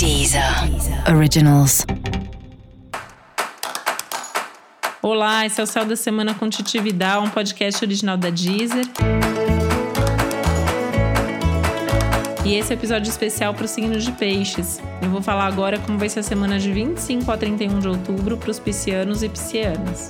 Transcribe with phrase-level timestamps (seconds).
[0.00, 0.42] Deezer
[1.14, 1.84] Originals.
[5.02, 8.86] Olá, esse é o Céu da Semana com Titi Vidal, um podcast original da Deezer.
[12.46, 14.80] E esse é o episódio especial para os signos de peixes.
[15.02, 18.38] Eu vou falar agora como vai ser a semana de 25 a 31 de outubro
[18.38, 20.08] para os piscianos e piscianas.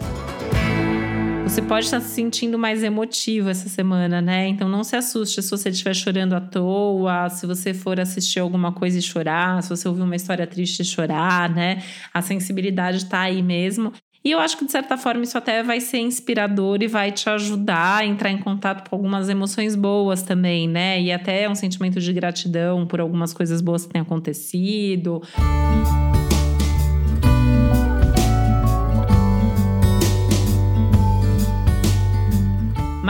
[1.51, 4.47] Você pode estar se sentindo mais emotivo essa semana, né?
[4.47, 8.71] Então não se assuste se você estiver chorando à toa, se você for assistir alguma
[8.71, 11.83] coisa e chorar, se você ouvir uma história triste e chorar, né?
[12.15, 13.93] A sensibilidade está aí mesmo.
[14.25, 17.29] E eu acho que, de certa forma, isso até vai ser inspirador e vai te
[17.29, 21.03] ajudar a entrar em contato com algumas emoções boas também, né?
[21.03, 25.21] E até um sentimento de gratidão por algumas coisas boas que têm acontecido.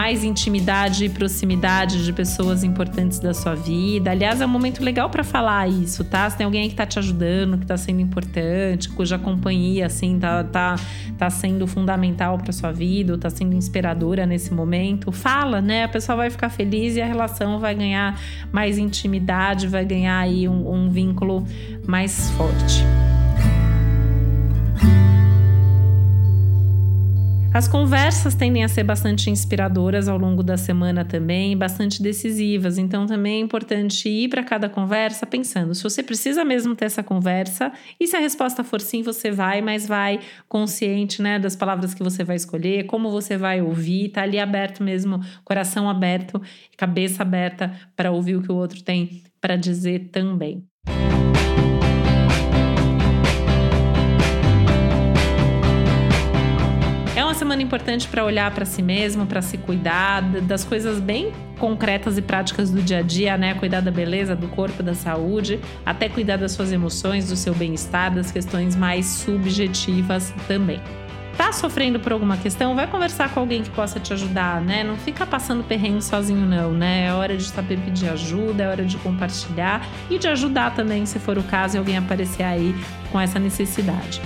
[0.01, 4.11] Mais intimidade e proximidade de pessoas importantes da sua vida.
[4.11, 6.29] Aliás, é um momento legal para falar isso, tá?
[6.31, 10.43] Se tem alguém que tá te ajudando, que tá sendo importante, cuja companhia assim tá
[10.43, 10.77] tá,
[11.19, 15.85] tá sendo fundamental para sua vida, ou tá sendo inspiradora nesse momento, fala, né?
[15.85, 18.19] A pessoa vai ficar feliz e a relação vai ganhar
[18.51, 21.47] mais intimidade, vai ganhar aí um, um vínculo
[21.87, 23.00] mais forte.
[27.53, 32.79] As conversas tendem a ser bastante inspiradoras ao longo da semana também, bastante decisivas.
[32.79, 37.03] Então também é importante ir para cada conversa pensando se você precisa mesmo ter essa
[37.03, 41.93] conversa e se a resposta for sim, você vai, mas vai consciente, né, das palavras
[41.93, 46.41] que você vai escolher, como você vai ouvir, tá ali aberto mesmo, coração aberto,
[46.77, 50.65] cabeça aberta para ouvir o que o outro tem para dizer também.
[50.87, 51.30] semana
[57.71, 62.69] importante para olhar para si mesmo, para se cuidar das coisas bem concretas e práticas
[62.69, 63.55] do dia a dia, né?
[63.55, 68.13] Cuidar da beleza, do corpo, da saúde, até cuidar das suas emoções, do seu bem-estar,
[68.13, 70.81] das questões mais subjetivas também.
[71.37, 72.75] Tá sofrendo por alguma questão?
[72.75, 74.83] Vai conversar com alguém que possa te ajudar, né?
[74.83, 77.07] Não fica passando perrengue sozinho, não, né?
[77.07, 81.21] É hora de saber pedir ajuda, é hora de compartilhar e de ajudar também, se
[81.21, 82.75] for o caso, e alguém aparecer aí
[83.13, 84.21] com essa necessidade.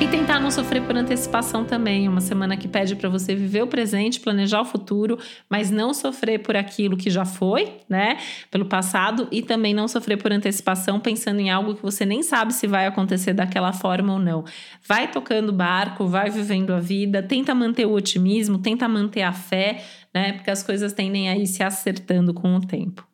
[0.00, 2.08] E tentar não sofrer por antecipação também.
[2.08, 5.18] Uma semana que pede para você viver o presente, planejar o futuro,
[5.50, 8.16] mas não sofrer por aquilo que já foi, né?
[8.48, 12.54] Pelo passado e também não sofrer por antecipação pensando em algo que você nem sabe
[12.54, 14.44] se vai acontecer daquela forma ou não.
[14.86, 19.82] Vai tocando barco, vai vivendo a vida, tenta manter o otimismo, tenta manter a fé,
[20.14, 20.34] né?
[20.34, 23.07] Porque as coisas tendem a ir se acertando com o tempo.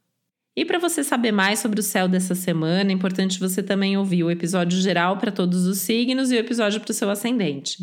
[0.57, 4.23] E para você saber mais sobre o céu dessa semana, é importante você também ouvir
[4.23, 7.83] o episódio geral para todos os signos e o episódio para o seu ascendente.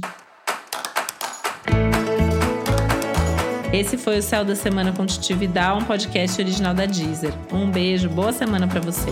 [3.73, 7.33] Esse foi o Céu da Semana com Titi Vidal, um podcast original da Deezer.
[7.51, 9.09] Um beijo, boa semana para você.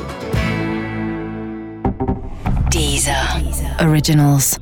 [2.70, 3.14] Deezer.
[3.86, 4.58] Originals.